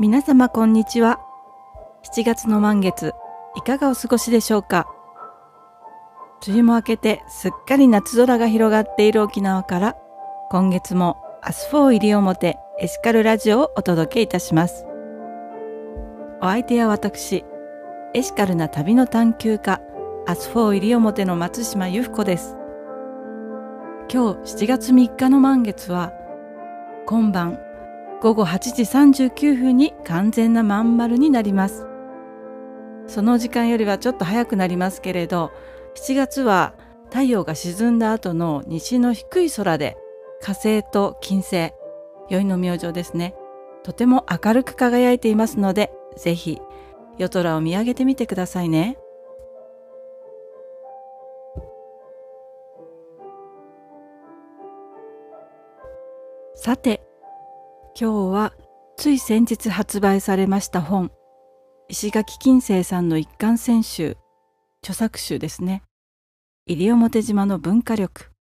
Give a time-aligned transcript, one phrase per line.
[0.00, 1.20] 皆様こんにちは。
[2.02, 3.14] 7月の満月、
[3.54, 4.88] いかがお過ごしでしょうか？
[6.44, 9.96] 梅雨も明けてすっかり夏空が広がっている沖縄から
[10.50, 14.84] 今月も Us 4 IRIOMOTE エシカルラジオをお届けいたします。
[16.42, 17.44] お相手は私、
[18.14, 19.80] エシカルな旅の探求家
[20.26, 22.56] Us 4 IRIOMOTE の松島由布子です。
[24.12, 26.12] 今日7月3日の満月は
[27.06, 27.60] 今晩
[28.20, 28.82] 午後8時
[29.28, 31.86] 39分に完全なまん丸になります。
[33.06, 35.52] その時間よりはちょっと早くなりますけれど、
[35.94, 36.74] 7月は
[37.10, 39.96] 太陽が沈んだ後の西の低い空で
[40.40, 41.72] 火星と金星、
[42.28, 43.34] 宵の明星ですね。
[43.82, 46.60] とても明るく輝いていますので、ぜひ
[47.18, 48.96] 夜空を見上げてみてくださいね。
[56.54, 57.03] さて、
[57.96, 58.52] 今日は
[58.96, 61.12] つい先日発売されました本
[61.88, 64.16] 石垣金星さんの一貫選集
[64.82, 65.82] 著作集ですね。
[66.66, 68.32] 西表島の文化力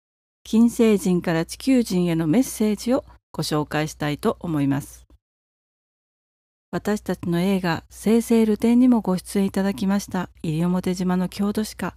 [0.43, 5.05] 金星人から地球人へのメッセージをご紹介したいと思います。
[6.71, 11.93] 私たちの映画「生成ルテン」にもご出演いただきました西表島の郷土史家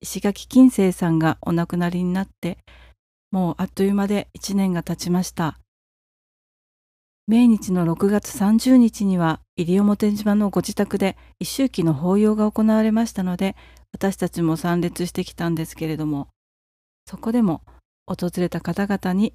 [0.00, 2.56] 石垣金星さんがお亡くなりになって
[3.30, 5.58] もうあっという間で1年が経ちました。
[7.26, 13.56] 命日の6月30日には西表島のご自宅で一周期の法要が行われましたので
[13.94, 16.28] 私たちも参列してきたんですけれども
[17.06, 17.62] そこでも
[18.06, 19.32] 訪れた方々に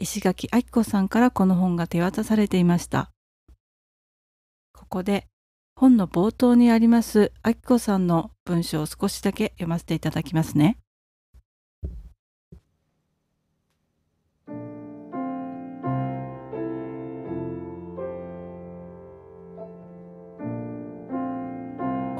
[0.00, 3.10] 石垣明子さんからこの本が手渡されていました。
[4.72, 5.26] ここで
[5.76, 10.78] 本の冒頭にあります明子さんの文章を少しだけ読ませていただきますね。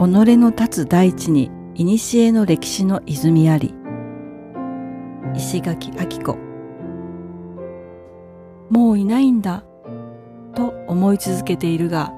[0.00, 3.75] 己の立つ大地に古の歴史の泉あり。
[5.34, 6.38] 石垣明子。
[8.71, 9.62] もういないんだ。
[10.55, 12.15] と思い続けているが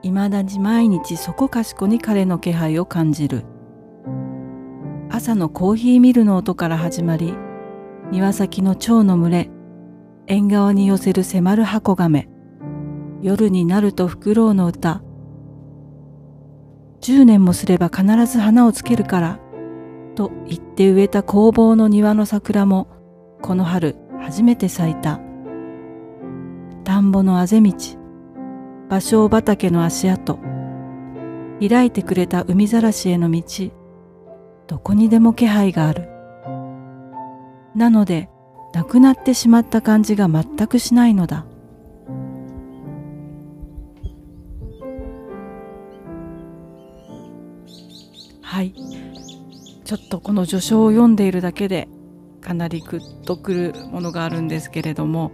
[0.00, 3.44] いまだに毎日そこかしこに彼の気配を感じる。
[5.10, 7.34] 朝のコーヒーミルの音から始まり
[8.12, 9.50] 庭先の蝶の群れ
[10.28, 12.28] 縁側に寄せる迫る箱亀。
[13.22, 15.02] 夜になるとフクロウの歌。
[17.00, 19.40] 10年もすれば必ず花をつけるから、
[20.14, 22.88] と言って植えた工房の庭の桜も、
[23.40, 25.20] この春初めて咲いた。
[26.84, 27.98] 田んぼのあぜ道、芭
[28.88, 30.38] 蕉畑の足跡、
[31.60, 33.42] 開いてくれた海ざらしへの道、
[34.66, 36.08] どこにでも気配がある。
[37.74, 38.28] なので、
[38.74, 41.46] 亡くなってしまった感じが全くしないのだ。
[48.48, 48.72] はい
[49.84, 51.86] ちょっとこの序章を読んでいるだけで
[52.40, 55.32] かなりグッとくるものがあるんですけれども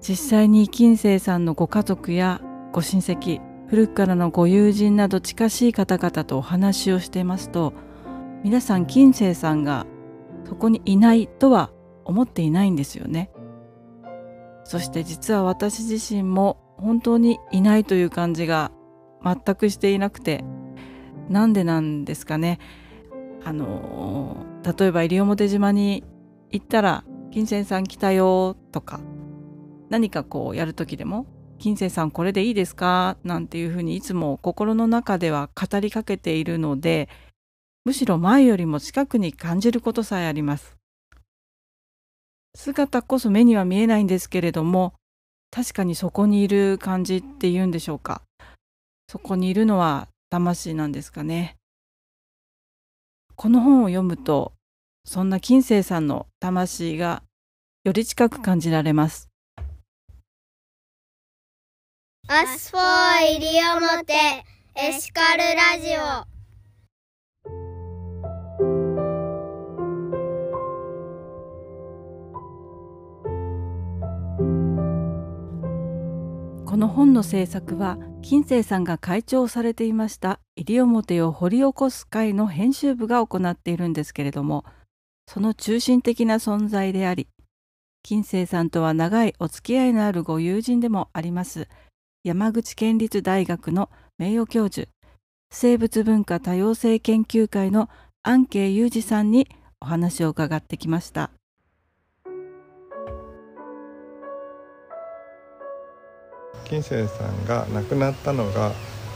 [0.00, 2.40] 実際に金星さんのご家族や
[2.70, 7.72] ご親戚古くからのご友人など近しい方々とお話をしていますと
[8.44, 9.86] 皆さん金星さんが
[10.48, 11.72] そこにいないとは
[12.04, 13.32] 思っていないんですよね。
[14.62, 18.70] そして実は私自身も本当にいないという感じが
[19.24, 20.44] 全くしていなくて
[21.28, 22.58] なんでなんですかね
[23.44, 24.44] あの
[24.78, 26.04] 例えば西表島に
[26.50, 29.00] 行ったら「金銭さん来たよ」とか
[29.90, 31.26] 何かこうやる時でも
[31.58, 37.08] 「金銭さんこれでいいですか?」なんていうふうにいつも心の中では語りかけているので
[37.84, 40.76] むしろ前よりも近くに感じることさえあります。
[42.56, 44.94] 姿こそ目には見えないんですけれども
[45.50, 48.22] 確かにそこにいる感じっていうんでしょうか
[49.08, 51.56] そこにいるのは魂なんですかね。
[53.36, 54.52] この本を読むと
[55.04, 57.22] そんな金星さんの魂が
[57.84, 59.28] より近く感じられます。
[62.26, 64.14] アスフォー西表
[64.76, 66.34] エシカルラジオ
[76.64, 84.64] この本の制作は金星さんが会長をされていました西表を掘り起こす会の編集部が行っているんですけれども
[85.26, 87.28] その中心的な存在であり
[88.02, 91.68] 金星さんとは長いお付き合いのあるご友人でもあります
[92.24, 94.88] 山口県立大学の名誉教授
[95.50, 97.90] 生物文化多様性研究会の
[98.22, 99.48] 安慶裕二さんに
[99.82, 101.30] お話を伺ってきました。
[106.64, 108.72] 金星さんが亡くなったのが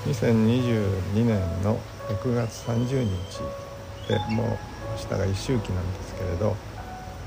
[0.07, 3.41] 2022年の6月30日
[4.09, 4.59] でも
[4.97, 6.57] う下が一周期なんですけれど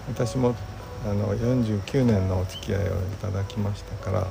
[0.07, 0.55] 私も
[1.05, 2.89] あの49年のお付き合いをい
[3.21, 4.27] ただきましたから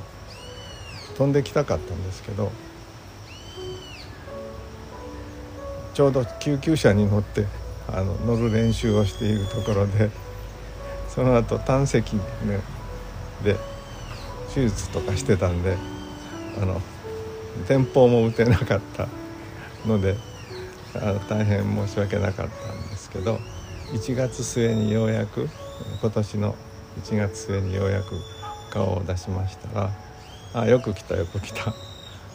[1.16, 2.52] 飛んできたかったんですけど
[5.94, 7.46] ちょうど救急車に乗って
[7.88, 10.10] あの乗る練習をしているところで
[11.08, 12.02] その後胆石、ね、
[13.42, 13.56] で
[14.54, 15.76] 手術とかしてたんで
[16.60, 16.80] あの
[17.68, 19.08] 電報も打てなかった
[19.86, 20.16] ので
[20.94, 23.38] あの大変申し訳なかったんですけど
[23.92, 25.48] 1月末にようやく
[26.00, 26.54] 今年の
[27.02, 28.20] 1月末にようやく
[28.70, 29.90] 顔を出しましたら
[30.54, 31.72] 「あよく来たよく来た。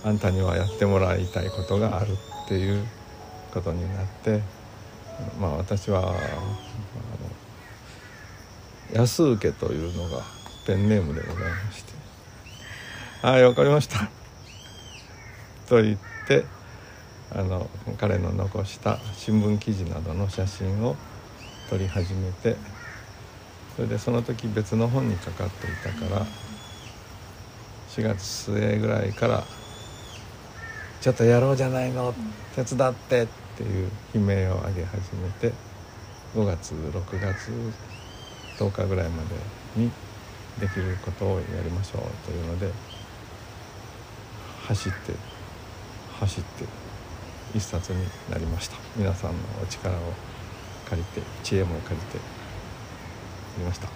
[0.05, 2.11] あんたにはやってもらいたいことがある」
[2.45, 2.85] っていう
[3.51, 4.39] ことになって
[5.41, 6.15] まあ私はあの
[9.01, 10.23] 安請けというのが
[10.67, 11.93] ペンネームでございまして
[13.21, 14.09] 「はい分かりました」
[15.67, 15.97] と言っ
[16.27, 16.45] て
[17.31, 20.95] あの彼の残した新聞記事などの写真を
[21.69, 22.55] 撮り始めて
[23.75, 26.25] それでその時別の本にかかっていたから
[27.89, 29.43] 4月末ぐらいから
[31.01, 32.13] 「ちょっとやろうじゃないの
[32.55, 33.27] 手伝って」っ
[33.57, 35.51] ていう悲鳴を上げ始めて
[36.35, 37.51] 5月6月
[38.59, 39.89] 10日ぐらいまでに
[40.59, 42.94] できることをやりましょうというので
[44.67, 45.13] 走って
[46.19, 46.65] 走って
[47.53, 47.99] 一冊に
[48.31, 48.77] なりました。
[48.95, 49.99] 皆さんのお力を
[50.89, 52.23] 借りて知恵も借りてや
[53.59, 53.87] りました。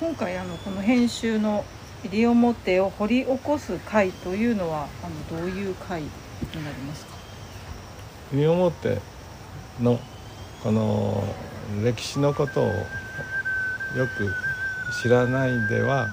[0.00, 1.64] 今回あのこの編集の
[2.04, 6.08] 西表を掘り起こす会というのはあのどういう会に
[6.62, 7.12] なりますか？
[8.32, 9.00] 西表
[9.80, 9.98] の
[10.62, 11.24] この
[11.82, 12.74] 歴史のことをよ
[14.18, 14.34] く
[15.02, 16.12] 知らないでは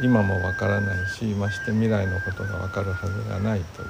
[0.00, 3.88] 今もわからないしまして未来のことがわかるはずがないという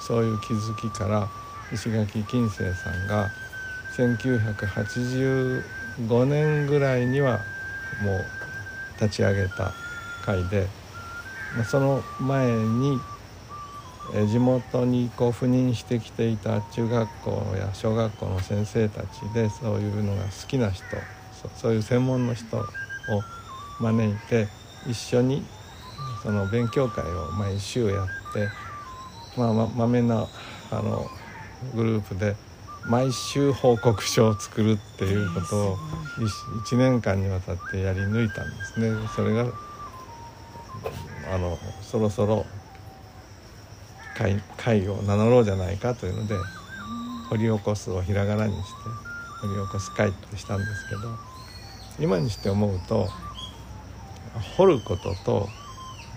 [0.00, 1.28] そういう気づきから
[1.72, 3.30] 石垣金星さんが
[3.96, 5.62] 1985
[6.24, 7.40] 年ぐらいには
[8.02, 8.24] もう
[9.00, 9.72] 立ち上げた
[10.24, 10.66] 会で
[11.70, 12.98] その前に
[14.28, 20.84] 地元にこう赴任してきていた中学校や小学校の先生たちでそういうのが好きな人
[21.56, 22.64] そういう専門の人を
[23.80, 24.48] 招いて
[24.86, 25.44] 一緒に
[26.22, 28.48] その勉強会を毎週やって
[29.36, 30.26] まあまめな
[30.70, 31.06] あの
[31.74, 32.36] グループで
[32.86, 35.76] 毎週報告書を作るっていうことを
[36.66, 39.08] 1, 年間にわたってやり抜いたんですね。
[39.14, 39.52] それが
[41.32, 42.44] あのそろそろ
[44.16, 46.36] 会会を名乗ろうじゃないかというので
[47.30, 48.64] 掘り起こすをひらがなにして
[49.42, 51.02] 掘り起こす会ってしたんですけど
[51.98, 53.08] 今にして思うと
[54.56, 55.48] 掘ることと、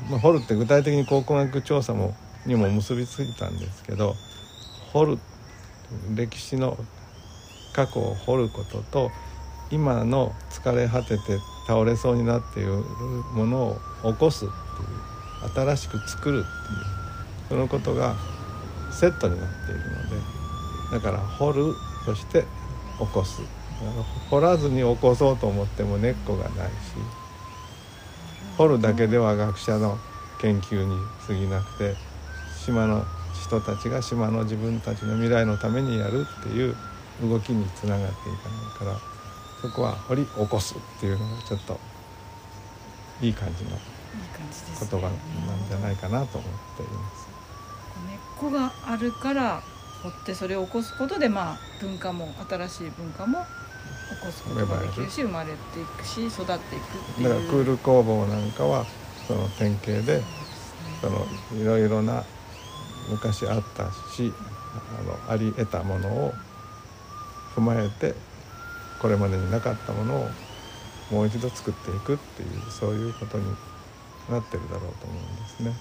[0.09, 4.15] まあ、掘るって具体的に考古学調査もにも結びついたんですけど
[4.93, 5.19] 掘る
[6.15, 6.77] 歴史の
[7.73, 9.11] 過去を掘ることと
[9.71, 12.73] 今の疲れ果てて倒れそうになっている
[13.33, 13.63] もの
[14.03, 16.49] を起こすっていう新しく作るっていう
[17.49, 18.15] そのことが
[18.91, 20.15] セットになっているので
[20.91, 21.73] だから掘る
[22.05, 22.43] そして
[22.99, 23.41] 起こす。
[24.29, 26.71] 掘らずに起こそうと思っても根っこがないし
[28.57, 29.97] 掘るだけでは学者の
[30.39, 30.97] 研究に
[31.27, 31.95] 過ぎなくて
[32.63, 36.75] 島の人たちが島の自分たちの未来のためにやるっていう
[37.21, 38.97] 動きにつながっていかないから
[39.61, 41.79] そこは掘り起こすっていうのがちょっと
[43.21, 43.71] いい感じの
[44.79, 47.27] 言葉なんじゃないかなと思っています。
[48.09, 49.61] 根っこがあるから
[50.03, 53.45] 掘ってそれを起こすことでまあ文化も新しい文化も
[54.09, 56.59] 起こすことができるし生まれていくし育っていくっ
[57.15, 58.85] ていうだからクール工房なんかは
[59.27, 60.21] その典型で
[61.01, 61.25] その
[61.59, 62.23] いろいろな
[63.09, 64.33] 昔あったし
[64.99, 66.33] あのあり得たものを
[67.55, 68.13] 踏まえて
[69.01, 70.29] これまでになかったものを
[71.11, 73.45] もう一度作っていくっていうそういうことに
[74.29, 75.73] なってるだろうと思うんですね。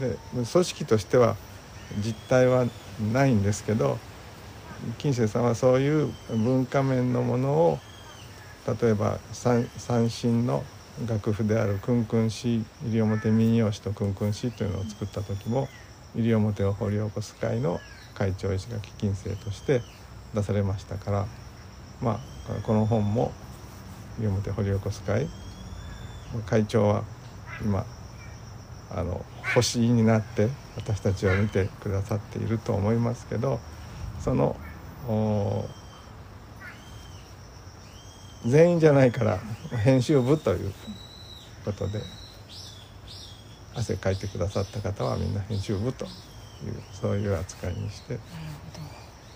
[0.00, 1.36] で組織としては
[1.98, 2.66] 実態は
[3.12, 3.98] ないんですけど
[4.98, 7.78] 金星さんはそういう文化面のものを
[8.80, 10.62] 例えば三振の
[11.06, 15.68] 楽譜である「クンクン詩」西表民謡詩と「クンクン詩」というのを作った時も
[16.14, 17.80] 西表を掘り起こす会の
[18.14, 19.80] 会長石垣金星として
[20.34, 21.26] 出されましたから
[22.00, 23.32] まあこの本も
[24.18, 25.26] 西表掘り起こす会
[26.46, 27.02] 会長は
[27.64, 27.84] 今
[28.94, 29.24] あの
[29.54, 33.58] 星になって私たちを見てくださっていると思いますけど
[34.20, 34.56] その
[38.46, 39.38] 全員じゃないから
[39.82, 40.72] 編集部という
[41.64, 42.00] ことで
[43.74, 46.10] 汗かいてくださった方はみんな編集部という
[46.92, 48.14] そういう扱いにして。
[48.14, 48.24] なる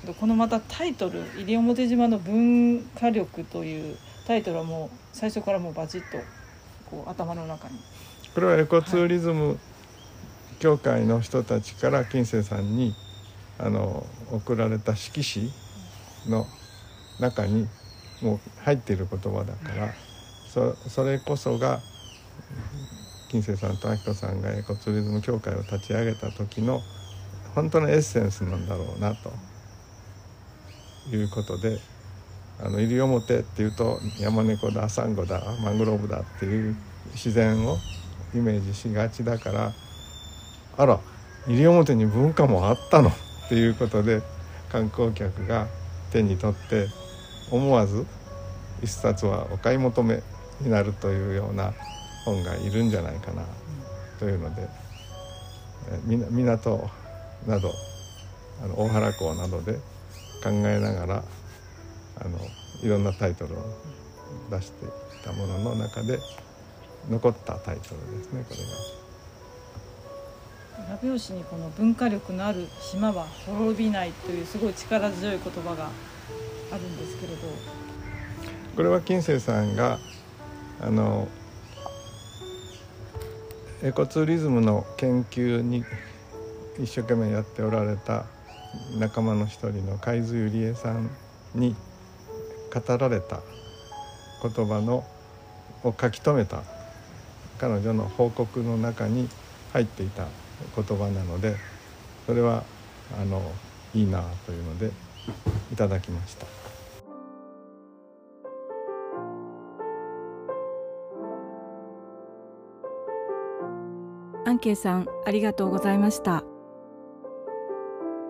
[0.02, 0.14] ほど。
[0.14, 3.96] このまたタイトル「西表島の文化力」という
[4.26, 6.18] タイトルはもう最初からもうバチッと
[6.90, 7.78] こう頭の中に。
[8.34, 9.58] これはエコツーリズム
[10.58, 12.94] 協会の人たちから金星さんに
[13.58, 15.50] あの送られた色紙
[16.30, 16.46] の
[17.20, 17.66] 中に
[18.22, 19.94] もう入っている言葉だから
[20.48, 21.80] そそれこそが
[23.28, 26.82] 金星さんと明子さんがエコツーリズム協会を立ち上げた時の
[27.54, 29.32] 本当のエッセンスなんだろうなと
[31.14, 31.78] いうことで
[32.60, 36.76] あの西表っていうと山猫だサンゴだマングローブだっていう
[37.12, 37.76] 自然を
[38.34, 39.72] イメージしがちだから
[40.76, 41.00] あら
[41.46, 43.10] 西表に文化もあったの？
[43.46, 44.22] っていうことで
[44.70, 45.66] 観光客が
[46.10, 46.88] 手に取って
[47.50, 48.04] 思わず
[48.82, 50.22] 一冊はお買い求め
[50.60, 51.72] になるというような
[52.24, 53.44] 本がいるんじゃないかな
[54.18, 54.68] というので
[56.30, 56.90] 港
[57.46, 57.72] など
[58.62, 59.74] あの大原港などで
[60.42, 61.22] 考えながら
[62.20, 62.38] あの
[62.82, 63.58] いろんなタイトルを
[64.50, 64.88] 出してい
[65.24, 66.18] たものの中で
[67.08, 69.05] 残ったタイトルですねこれが。
[70.78, 75.88] 裏表紙にこの文化力のある島は滅びないというすごい力強い言葉が
[76.70, 77.38] あるんですけれど。
[78.76, 79.98] これは金星さんが
[80.80, 81.28] あの
[83.82, 85.84] エコツーリズムの研究に
[86.78, 88.26] 一生懸命やっておられた
[88.98, 91.08] 仲間の一人の海津ゆりえさん
[91.54, 91.74] に
[92.72, 93.40] 語られた
[94.42, 95.04] 言葉の
[95.82, 96.62] を書き留めた
[97.58, 99.28] 彼女の報告の中に
[99.72, 100.26] 入っていた。
[100.74, 101.56] 言葉なので
[102.26, 102.64] それは
[103.20, 103.52] あの
[103.94, 104.90] いいなというので
[105.72, 106.46] いただきました。
[114.46, 116.44] アンケイさんありがとうございました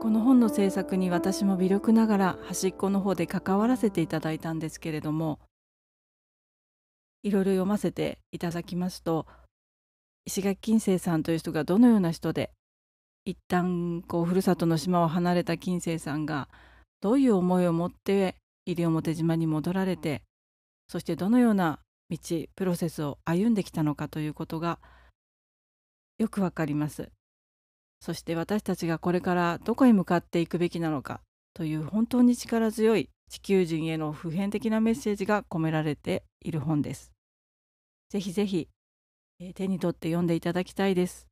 [0.00, 5.40] この本の制作に私も微力ながら端っこの方で関わらせていただいたんですけれども
[7.22, 9.26] いろいろ読ませていただきますと
[10.26, 12.50] 石垣金星さんという人がどのような人で
[13.24, 16.48] 一旦こうふるさとの島を離れた金星さんが
[17.00, 20.22] どういう思いを持って西表島に戻られて
[20.88, 21.78] そしてどのような
[22.10, 22.18] 道
[22.54, 24.78] プロセスを歩んできたのかということが
[26.18, 27.10] よくわかります。
[28.00, 31.20] そして私たちがこれからどこへ向かっていくべきなのか
[31.54, 37.12] という本当に力強い地球人への普遍的なメッセージが込められている本です。
[38.10, 38.68] ぜひぜひ、
[39.38, 41.28] 手に取って読んでいただきたいです。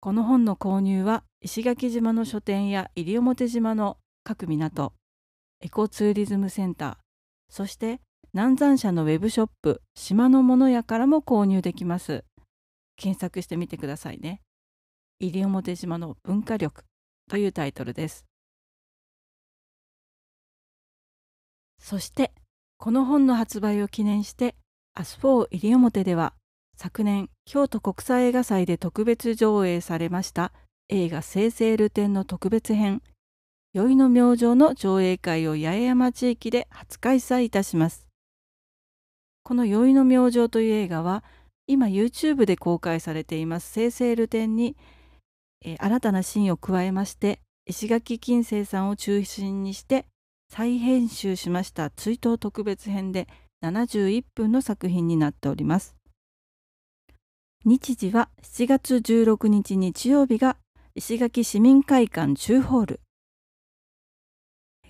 [0.00, 4.94] この本の購入は石垣島の書店や西表島の各港、
[5.60, 6.96] エコツーリズムセンター、
[7.48, 8.00] そして
[8.32, 12.24] 南山社のウェブショップ島のもの屋からも購入できます。
[12.96, 14.40] 検索してみてくださいね。
[15.20, 16.84] 西表島の文化力
[17.28, 18.24] というタイトルです。
[21.78, 22.32] そして
[22.76, 24.54] この本の発売を記念して
[24.94, 26.34] アスフォー西表では
[26.82, 30.50] 昨年京都国際映画祭で特別上映されました
[30.88, 33.02] 映画「生生流転」の特別編
[33.74, 38.06] 「宵の明星」の上映会を八重山地域で初開催いたします。
[39.42, 41.22] この「宵の明星」という映画は
[41.66, 44.74] 今 YouTube で公開されています生生流転に、
[45.62, 50.06] え、新たなシーンを加えまして石垣金星さんを中心にして
[50.48, 53.28] 再編集しました追悼特別編で
[53.62, 55.99] 71分の作品になっております
[57.66, 60.56] 日時は7月16日日曜日が
[60.94, 63.00] 石垣市民会館中ホール。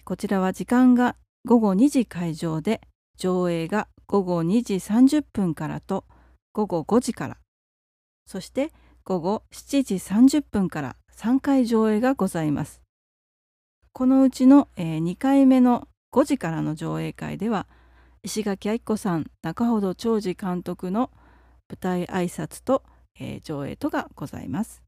[0.05, 2.81] こちらは時間が午後2時会場で
[3.19, 6.05] 上映が午後2時30分からと
[6.53, 7.39] 午後5時から。
[8.25, 8.71] そして
[9.03, 12.81] 午後7時30分から3回上映がございます。
[13.93, 17.67] このうちの、えー、2回目の5時からの上映会では
[18.23, 21.11] 石垣明子さん中程長治監督の
[21.71, 22.83] 舞台挨拶と、
[23.19, 24.83] えー、上映とがございます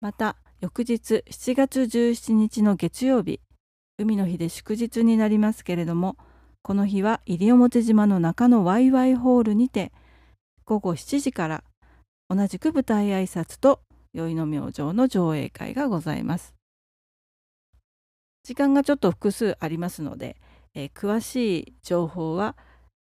[0.00, 3.40] また翌日7月17日の月曜日
[3.98, 6.16] 海の日で祝日になりますけれども
[6.62, 9.92] この日は西表島の中のワイワイホールにて
[10.64, 11.64] 午後7時から
[12.28, 13.80] 同じく舞台挨拶と
[14.14, 16.54] 宵の明星の上映会がございます。
[18.44, 20.36] 時間がちょっと複数ありますので、
[20.74, 22.56] えー、詳しい情報は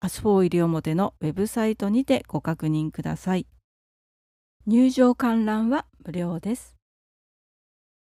[0.01, 3.47] アスフォー西表のウェブサイトにてご確認ください。
[4.65, 6.77] 入場観覧は無料です。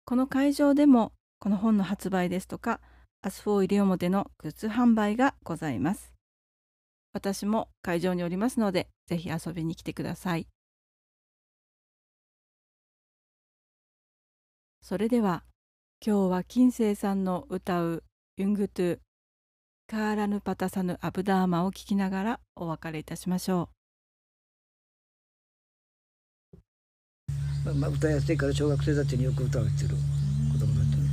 [0.04, 2.82] この会場でもこの本の発売ですとか
[3.22, 6.14] アスフォー西表のグッズ販売がございます。
[7.14, 10.48] 私も会場におりますのでぜひ遊びに来てください。
[14.82, 15.46] それでは
[16.06, 18.04] 今日は金星さんの歌う
[18.36, 19.00] 「ユングトゥ
[19.88, 23.70] カーラヌパタサヌアブダーマを聴きながらお別れいたしましょ
[27.66, 27.74] う。
[27.76, 29.96] まあ、歌いやすいから小学生たちによく歌わせてる
[30.52, 31.08] 子供たちに。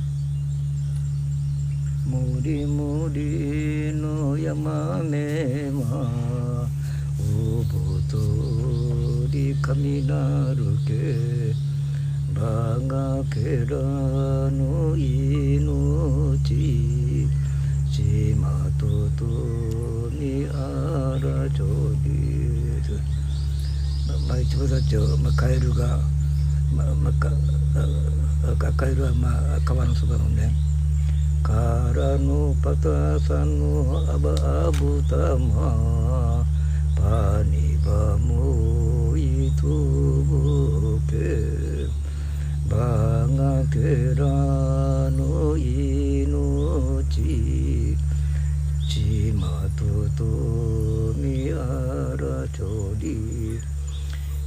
[2.09, 6.67] 森森の山目は
[7.19, 7.77] おぼ
[8.09, 8.17] と
[9.31, 11.53] り雷け
[12.35, 13.77] 我がけら
[14.49, 16.33] の命
[17.93, 19.23] 島とと
[20.09, 21.65] にあらちょ
[22.03, 22.09] び
[24.27, 25.99] まあ一番たちを、まあ、カエルが、
[26.75, 27.13] まあまあ、
[28.55, 30.51] かカエルは、まあ、川のそばのね。
[31.43, 31.51] か
[31.95, 34.31] らのパタさんのアバ
[34.67, 36.43] アブタマ。
[36.95, 41.85] パニバモイトボケ
[42.69, 42.77] バ
[43.27, 44.52] ガケラ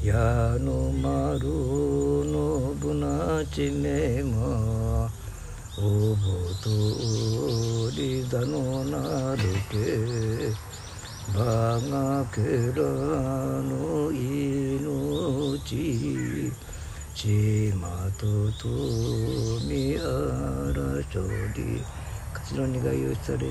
[0.07, 0.15] や
[0.61, 5.11] のまるのぶなちめま
[5.77, 5.81] お
[6.15, 6.71] ぼと
[7.91, 10.55] りだのなるけ
[11.37, 12.41] バガケ
[12.73, 12.85] ラ
[13.65, 15.73] の命
[17.13, 18.69] ちまとと
[19.67, 20.03] みあ
[20.73, 21.83] らちょり
[22.33, 23.47] 勝の願いをされと。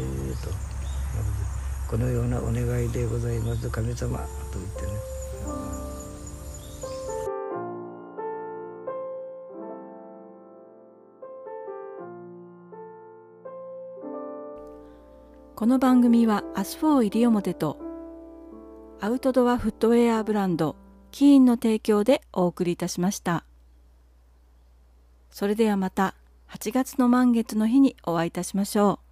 [1.90, 3.70] このようなお願いでございます。
[3.70, 4.20] 神様
[4.52, 6.05] と言ってね。
[15.56, 17.80] この番組は Us 4 IRIOMOTE と
[19.00, 20.76] アウトドアフットウェアブランド
[21.12, 23.46] KEEN の提供でお送りいたしました。
[25.30, 26.14] それではまた
[26.50, 29.05] 8月の満月の日にお会いいたしましょう。